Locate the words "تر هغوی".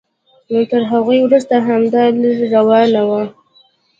0.71-1.19